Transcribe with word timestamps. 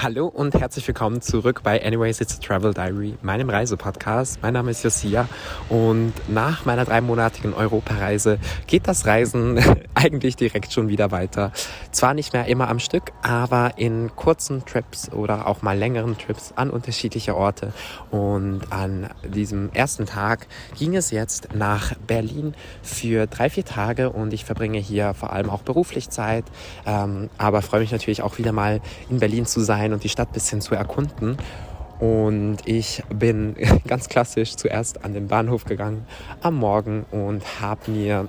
Hallo 0.00 0.28
und 0.28 0.54
herzlich 0.54 0.86
willkommen 0.86 1.22
zurück 1.22 1.62
bei 1.64 1.84
Anyways 1.84 2.20
It's 2.20 2.36
a 2.36 2.40
Travel 2.40 2.72
Diary, 2.72 3.14
meinem 3.20 3.50
Reisepodcast. 3.50 4.40
Mein 4.42 4.54
Name 4.54 4.70
ist 4.70 4.84
Josia 4.84 5.28
und 5.68 6.12
nach 6.28 6.64
meiner 6.64 6.84
dreimonatigen 6.84 7.52
Europareise 7.52 8.38
geht 8.68 8.86
das 8.86 9.06
Reisen 9.06 9.58
eigentlich 9.98 10.36
direkt 10.36 10.72
schon 10.72 10.88
wieder 10.88 11.10
weiter. 11.10 11.52
Zwar 11.90 12.14
nicht 12.14 12.32
mehr 12.32 12.46
immer 12.46 12.68
am 12.68 12.78
Stück, 12.78 13.12
aber 13.22 13.72
in 13.76 14.14
kurzen 14.14 14.64
Trips 14.64 15.10
oder 15.12 15.46
auch 15.46 15.62
mal 15.62 15.76
längeren 15.76 16.16
Trips 16.16 16.52
an 16.54 16.70
unterschiedliche 16.70 17.36
Orte. 17.36 17.72
Und 18.10 18.62
an 18.70 19.08
diesem 19.24 19.72
ersten 19.72 20.06
Tag 20.06 20.46
ging 20.78 20.94
es 20.94 21.10
jetzt 21.10 21.54
nach 21.54 21.94
Berlin 22.06 22.54
für 22.82 23.26
drei, 23.26 23.50
vier 23.50 23.64
Tage 23.64 24.10
und 24.10 24.32
ich 24.32 24.44
verbringe 24.44 24.78
hier 24.78 25.14
vor 25.14 25.32
allem 25.32 25.50
auch 25.50 25.62
beruflich 25.62 26.10
Zeit, 26.10 26.44
ähm, 26.86 27.28
aber 27.36 27.62
freue 27.62 27.80
mich 27.80 27.92
natürlich 27.92 28.22
auch 28.22 28.38
wieder 28.38 28.52
mal 28.52 28.80
in 29.10 29.18
Berlin 29.18 29.46
zu 29.46 29.60
sein 29.60 29.92
und 29.92 30.04
die 30.04 30.08
Stadt 30.08 30.30
ein 30.30 30.34
bisschen 30.34 30.60
zu 30.60 30.74
erkunden. 30.74 31.36
Und 31.98 32.58
ich 32.64 33.02
bin 33.12 33.56
ganz 33.86 34.08
klassisch 34.08 34.56
zuerst 34.56 35.04
an 35.04 35.14
den 35.14 35.26
Bahnhof 35.26 35.64
gegangen 35.64 36.06
am 36.40 36.54
Morgen 36.54 37.04
und 37.10 37.60
habe 37.60 37.90
mir 37.90 38.28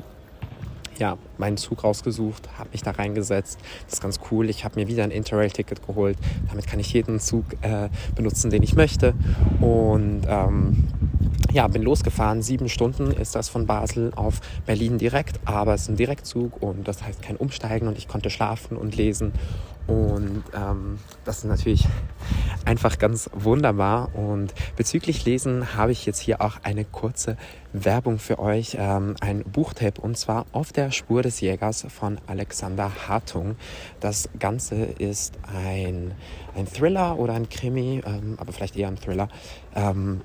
ja, 1.00 1.18
meinen 1.38 1.58
Zug 1.58 1.84
rausgesucht, 1.84 2.50
habe 2.58 2.70
mich 2.72 2.84
da 2.84 2.92
reingesetzt. 2.92 3.60
Das 3.86 3.94
ist 3.96 4.02
ganz 4.02 4.20
cool. 4.32 4.50
Ich 4.50 4.66
habe 4.66 4.80
mir 4.80 4.88
wieder 4.88 5.04
ein 5.04 5.12
Interrail-Ticket 5.12 5.86
geholt. 5.88 6.18
Damit 6.50 6.68
kann 6.68 6.80
ich 6.80 6.94
jeden 6.94 7.20
Zug 7.20 7.46
äh, 7.62 7.90
benutzen, 8.16 8.52
den 8.52 8.62
ich 8.62 8.76
möchte. 8.76 9.14
Und 9.62 10.24
ähm, 10.28 10.88
ja, 11.52 11.68
bin 11.68 11.82
losgefahren. 11.82 12.42
Sieben 12.42 12.70
Stunden 12.70 13.12
ist 13.12 13.36
das 13.36 13.50
von 13.50 13.66
Basel 13.66 14.12
auf 14.16 14.42
Berlin 14.66 14.98
direkt, 14.98 15.40
aber 15.46 15.74
es 15.74 15.84
ist 15.84 15.90
ein 15.90 15.96
Direktzug 15.96 16.62
und 16.62 16.88
das 16.88 17.04
heißt 17.04 17.22
kein 17.22 17.38
Umsteigen 17.38 17.88
und 17.88 17.98
ich 17.98 18.08
konnte 18.08 18.30
schlafen 18.30 18.78
und 18.78 18.96
lesen 18.96 19.34
und 19.90 20.44
ähm, 20.56 21.00
das 21.26 21.40
ist 21.40 21.46
natürlich 21.46 21.88
einfach 22.70 23.00
ganz 23.00 23.32
wunderbar. 23.34 24.14
Und 24.14 24.54
bezüglich 24.76 25.26
Lesen 25.26 25.76
habe 25.76 25.92
ich 25.92 26.06
jetzt 26.06 26.20
hier 26.20 26.40
auch 26.40 26.58
eine 26.62 26.86
kurze 26.86 27.36
Werbung 27.74 28.20
für 28.20 28.38
euch, 28.38 28.78
ähm, 28.80 29.16
ein 29.22 29.44
Buchtipp 29.44 29.98
und 29.98 30.18
zwar 30.20 30.46
Auf 30.52 30.72
der 30.72 30.92
Spur 30.92 31.24
des 31.24 31.42
Jägers 31.42 31.88
von 31.90 32.20
Alexander 32.28 32.92
Hartung. 33.08 33.56
Das 34.00 34.30
Ganze 34.38 34.76
ist 34.76 35.34
ein, 35.52 36.14
ein 36.56 36.68
Thriller 36.68 37.18
oder 37.18 37.34
ein 37.34 37.50
Krimi, 37.50 38.04
ähm, 38.06 38.36
aber 38.38 38.54
vielleicht 38.54 38.78
eher 38.78 38.88
ein 38.88 38.98
Thriller. 38.98 39.30
Ähm, 39.76 40.22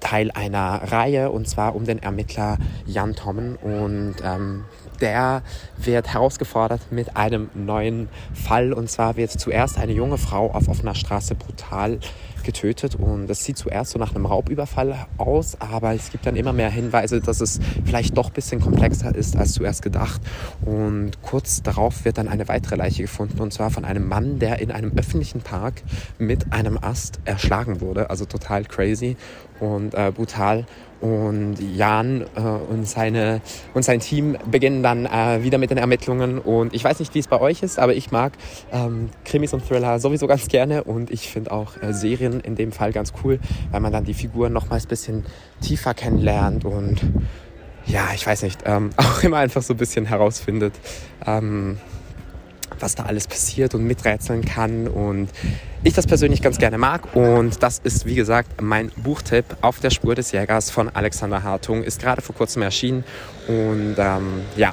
Teil 0.00 0.30
einer 0.30 0.92
Reihe 0.92 1.30
und 1.30 1.48
zwar 1.48 1.74
um 1.74 1.84
den 1.84 2.00
Ermittler 2.00 2.58
Jan 2.86 3.14
Tommen 3.14 3.56
und 3.56 4.16
ähm, 4.22 4.64
der 5.00 5.42
wird 5.76 6.12
herausgefordert 6.12 6.80
mit 6.90 7.16
einem 7.16 7.50
neuen 7.54 8.08
Fall. 8.34 8.72
Und 8.72 8.90
zwar 8.90 9.16
wird 9.16 9.30
zuerst 9.30 9.78
eine 9.78 9.92
junge 9.92 10.18
Frau 10.18 10.50
auf 10.50 10.68
offener 10.68 10.94
Straße 10.94 11.34
brutal 11.34 11.98
getötet 12.44 12.94
und 12.94 13.26
das 13.26 13.44
sieht 13.44 13.56
zuerst 13.56 13.92
so 13.92 13.98
nach 13.98 14.14
einem 14.14 14.26
Raubüberfall 14.26 15.06
aus, 15.16 15.60
aber 15.60 15.94
es 15.94 16.10
gibt 16.10 16.26
dann 16.26 16.36
immer 16.36 16.52
mehr 16.52 16.70
Hinweise, 16.70 17.20
dass 17.20 17.40
es 17.40 17.60
vielleicht 17.84 18.16
doch 18.16 18.28
ein 18.28 18.32
bisschen 18.32 18.60
komplexer 18.60 19.14
ist 19.14 19.36
als 19.36 19.52
zuerst 19.52 19.82
gedacht 19.82 20.20
und 20.64 21.22
kurz 21.22 21.62
darauf 21.62 22.04
wird 22.04 22.18
dann 22.18 22.28
eine 22.28 22.48
weitere 22.48 22.76
Leiche 22.76 23.02
gefunden 23.02 23.40
und 23.40 23.52
zwar 23.52 23.70
von 23.70 23.84
einem 23.84 24.08
Mann, 24.08 24.38
der 24.38 24.60
in 24.60 24.70
einem 24.70 24.92
öffentlichen 24.96 25.40
Park 25.40 25.82
mit 26.18 26.52
einem 26.52 26.78
Ast 26.80 27.20
erschlagen 27.24 27.80
wurde, 27.80 28.10
also 28.10 28.24
total 28.24 28.64
crazy 28.64 29.16
und 29.60 29.94
äh, 29.94 30.12
brutal 30.14 30.66
und 31.00 31.56
Jan 31.76 32.22
äh, 32.34 32.40
und, 32.40 32.86
seine, 32.86 33.40
und 33.74 33.84
sein 33.84 34.00
Team 34.00 34.36
beginnen 34.50 34.82
dann 34.82 35.06
äh, 35.06 35.42
wieder 35.42 35.58
mit 35.58 35.70
den 35.70 35.78
Ermittlungen. 35.78 36.38
Und 36.38 36.74
ich 36.74 36.82
weiß 36.82 36.98
nicht, 36.98 37.14
wie 37.14 37.20
es 37.20 37.28
bei 37.28 37.40
euch 37.40 37.62
ist, 37.62 37.78
aber 37.78 37.94
ich 37.94 38.10
mag 38.10 38.32
ähm, 38.72 39.10
Krimis 39.24 39.52
und 39.54 39.66
Thriller 39.66 40.00
sowieso 40.00 40.26
ganz 40.26 40.48
gerne. 40.48 40.84
Und 40.84 41.10
ich 41.10 41.28
finde 41.28 41.52
auch 41.52 41.80
äh, 41.80 41.92
Serien 41.92 42.27
in 42.32 42.54
dem 42.54 42.72
Fall 42.72 42.92
ganz 42.92 43.12
cool, 43.22 43.38
weil 43.70 43.80
man 43.80 43.92
dann 43.92 44.04
die 44.04 44.14
Figuren 44.14 44.52
nochmals 44.52 44.84
ein 44.84 44.88
bisschen 44.88 45.26
tiefer 45.60 45.94
kennenlernt 45.94 46.64
und 46.64 47.00
ja, 47.86 48.08
ich 48.14 48.26
weiß 48.26 48.42
nicht, 48.42 48.60
ähm, 48.66 48.90
auch 48.96 49.22
immer 49.22 49.38
einfach 49.38 49.62
so 49.62 49.74
ein 49.74 49.78
bisschen 49.78 50.06
herausfindet. 50.06 50.74
Ähm, 51.26 51.78
was 52.80 52.94
da 52.94 53.04
alles 53.04 53.26
passiert 53.26 53.74
und 53.74 53.84
miträtseln 53.84 54.44
kann 54.44 54.86
und 54.88 55.30
ich 55.82 55.94
das 55.94 56.06
persönlich 56.06 56.42
ganz 56.42 56.58
gerne 56.58 56.78
mag. 56.78 57.16
Und 57.16 57.62
das 57.62 57.80
ist, 57.82 58.06
wie 58.06 58.14
gesagt, 58.14 58.60
mein 58.60 58.90
Buchtipp 58.96 59.44
auf 59.60 59.80
der 59.80 59.90
Spur 59.90 60.14
des 60.14 60.32
Jägers 60.32 60.70
von 60.70 60.88
Alexander 60.88 61.42
Hartung. 61.42 61.82
Ist 61.82 62.00
gerade 62.00 62.22
vor 62.22 62.34
kurzem 62.34 62.62
erschienen 62.62 63.04
und 63.46 63.96
ähm, 63.98 64.42
ja, 64.56 64.72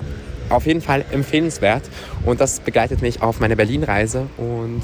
auf 0.50 0.66
jeden 0.66 0.82
Fall 0.82 1.06
empfehlenswert. 1.12 1.84
Und 2.26 2.42
das 2.42 2.60
begleitet 2.60 3.02
mich 3.02 3.22
auf 3.22 3.40
meine 3.40 3.56
Berlin-Reise 3.56 4.28
und 4.38 4.82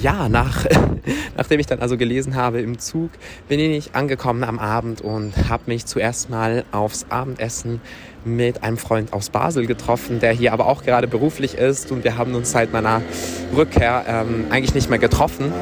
ja, 0.00 0.28
nach, 0.28 0.66
nachdem 1.36 1.60
ich 1.60 1.66
dann 1.66 1.80
also 1.80 1.96
gelesen 1.96 2.34
habe 2.34 2.60
im 2.60 2.78
Zug, 2.78 3.10
bin 3.48 3.60
ich 3.60 3.94
angekommen 3.94 4.44
am 4.44 4.58
Abend 4.58 5.00
und 5.00 5.48
habe 5.48 5.64
mich 5.66 5.86
zuerst 5.86 6.30
mal 6.30 6.64
aufs 6.72 7.06
Abendessen 7.08 7.80
mit 8.24 8.62
einem 8.62 8.76
Freund 8.76 9.12
aus 9.12 9.30
Basel 9.30 9.66
getroffen, 9.66 10.20
der 10.20 10.32
hier 10.32 10.52
aber 10.52 10.66
auch 10.66 10.82
gerade 10.82 11.06
beruflich 11.06 11.54
ist 11.54 11.92
und 11.92 12.04
wir 12.04 12.18
haben 12.18 12.34
uns 12.34 12.50
seit 12.50 12.72
meiner 12.72 13.02
Rückkehr 13.54 14.04
ähm, 14.06 14.46
eigentlich 14.50 14.74
nicht 14.74 14.90
mehr 14.90 14.98
getroffen. 14.98 15.52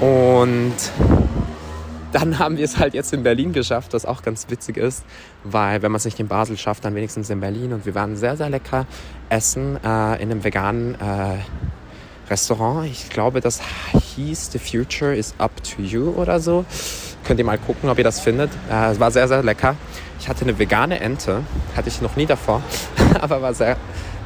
Und 0.00 0.74
dann 2.12 2.38
haben 2.38 2.58
wir 2.58 2.64
es 2.64 2.78
halt 2.78 2.94
jetzt 2.94 3.12
in 3.12 3.22
Berlin 3.22 3.52
geschafft, 3.52 3.94
was 3.94 4.04
auch 4.04 4.22
ganz 4.22 4.46
witzig 4.50 4.76
ist, 4.76 5.04
weil 5.44 5.82
wenn 5.82 5.90
man 5.90 5.96
es 5.96 6.04
nicht 6.04 6.20
in 6.20 6.28
Basel 6.28 6.58
schafft, 6.58 6.84
dann 6.84 6.94
wenigstens 6.94 7.30
in 7.30 7.40
Berlin. 7.40 7.72
Und 7.72 7.86
wir 7.86 7.94
waren 7.94 8.16
sehr, 8.16 8.36
sehr 8.36 8.50
lecker 8.50 8.86
essen 9.30 9.76
äh, 9.82 10.22
in 10.22 10.30
einem 10.30 10.44
veganen 10.44 10.94
äh, 10.96 11.38
Restaurant. 12.32 12.86
Ich 12.86 13.10
glaube, 13.10 13.40
das 13.40 13.60
hieß 13.92 14.52
The 14.52 14.58
Future 14.58 15.14
is 15.14 15.34
Up 15.36 15.52
to 15.62 15.82
You 15.82 16.14
oder 16.16 16.40
so. 16.40 16.64
Könnt 17.24 17.38
ihr 17.38 17.44
mal 17.44 17.58
gucken, 17.58 17.90
ob 17.90 17.98
ihr 17.98 18.04
das 18.04 18.20
findet. 18.20 18.50
Äh, 18.70 18.92
es 18.92 18.98
war 18.98 19.10
sehr, 19.10 19.28
sehr 19.28 19.42
lecker. 19.42 19.76
Ich 20.18 20.28
hatte 20.28 20.42
eine 20.42 20.58
vegane 20.58 20.98
Ente, 21.00 21.42
hatte 21.76 21.88
ich 21.90 22.00
noch 22.00 22.16
nie 22.16 22.24
davor, 22.24 22.62
aber 23.20 23.42
war 23.42 23.52
sehr, 23.52 23.76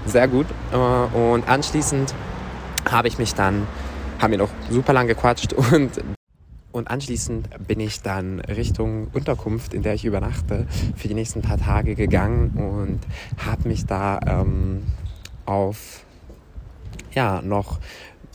sehr 0.06 0.28
gut. 0.28 0.47
Äh, 0.72 0.77
und 0.77 1.49
anschließend 1.49 2.15
habe 2.89 3.09
ich 3.09 3.19
mich 3.19 3.34
dann, 3.34 3.66
haben 4.21 4.31
wir 4.31 4.39
noch 4.39 4.50
super 4.71 4.93
lang 4.93 5.09
gequatscht 5.09 5.53
und 5.72 5.91
und 6.71 6.89
anschließend 6.91 7.66
bin 7.66 7.81
ich 7.81 8.03
dann 8.03 8.39
Richtung 8.41 9.09
Unterkunft, 9.15 9.72
in 9.72 9.83
der 9.83 9.95
ich 9.95 10.05
übernachte, 10.05 10.66
für 10.95 11.09
die 11.09 11.15
nächsten 11.15 11.41
paar 11.41 11.56
Tage 11.56 11.95
gegangen 11.95 12.50
und 12.50 13.00
habe 13.47 13.66
mich 13.66 13.87
da 13.87 14.21
ähm, 14.27 14.83
auf 15.47 16.05
ja 17.15 17.41
noch 17.43 17.79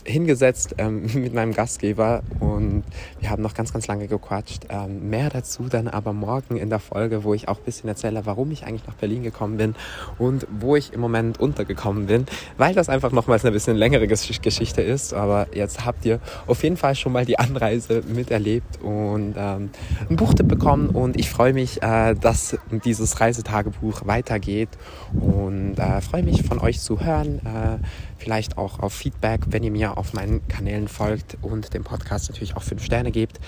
hingesetzt 0.04 0.74
ähm, 0.78 1.06
mit 1.14 1.34
meinem 1.34 1.52
Gastgeber 1.52 2.22
und 2.40 2.84
wir 3.20 3.30
haben 3.30 3.42
noch 3.42 3.54
ganz, 3.54 3.72
ganz 3.72 3.86
lange 3.86 4.08
gequatscht. 4.08 4.66
Ähm, 4.68 5.10
mehr 5.10 5.30
dazu 5.30 5.64
dann 5.68 5.88
aber 5.88 6.12
morgen 6.12 6.56
in 6.56 6.70
der 6.70 6.78
Folge, 6.78 7.24
wo 7.24 7.34
ich 7.34 7.48
auch 7.48 7.58
ein 7.58 7.64
bisschen 7.64 7.88
erzähle, 7.88 8.26
warum 8.26 8.50
ich 8.50 8.64
eigentlich 8.64 8.86
nach 8.86 8.94
Berlin 8.94 9.22
gekommen 9.22 9.56
bin 9.56 9.74
und 10.18 10.46
wo 10.50 10.76
ich 10.76 10.92
im 10.92 11.00
Moment 11.00 11.40
untergekommen 11.40 12.06
bin, 12.06 12.26
weil 12.56 12.74
das 12.74 12.88
einfach 12.88 13.12
nochmals 13.12 13.44
eine 13.44 13.52
bisschen 13.52 13.76
längere 13.76 14.06
Geschichte 14.06 14.82
ist. 14.82 15.14
Aber 15.14 15.46
jetzt 15.54 15.84
habt 15.84 16.04
ihr 16.04 16.20
auf 16.46 16.62
jeden 16.62 16.76
Fall 16.76 16.94
schon 16.94 17.12
mal 17.12 17.24
die 17.24 17.38
Anreise 17.38 18.02
miterlebt 18.06 18.82
und 18.82 19.34
ähm, 19.36 19.70
ein 20.08 20.16
Buchtipp 20.16 20.48
bekommen 20.48 20.90
und 20.90 21.18
ich 21.18 21.30
freue 21.30 21.52
mich, 21.52 21.82
äh, 21.82 22.14
dass 22.14 22.58
dieses 22.84 23.20
Reisetagebuch 23.20 24.06
weitergeht 24.06 24.70
und 25.12 25.78
äh, 25.78 26.00
freue 26.00 26.22
mich 26.22 26.42
von 26.42 26.58
euch 26.58 26.80
zu 26.80 27.00
hören. 27.00 27.40
Äh, 27.44 27.78
vielleicht 28.22 28.56
auch 28.56 28.78
auf 28.78 28.92
Feedback, 28.92 29.40
wenn 29.48 29.64
ihr 29.64 29.70
mir 29.70 29.91
auf 29.96 30.12
meinen 30.12 30.46
Kanälen 30.48 30.88
folgt 30.88 31.36
und 31.42 31.74
dem 31.74 31.84
Podcast 31.84 32.30
natürlich 32.30 32.56
auch 32.56 32.62
fünf 32.62 32.84
Sterne 32.84 33.10
gebt. 33.10 33.38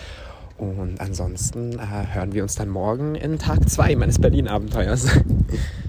Und 0.56 1.00
ansonsten 1.00 1.78
äh, 1.78 2.14
hören 2.14 2.32
wir 2.32 2.42
uns 2.42 2.54
dann 2.54 2.68
morgen 2.68 3.16
in 3.16 3.38
Tag 3.38 3.68
2 3.68 3.96
meines 3.96 4.20
Berlin-Abenteuers. 4.20 5.06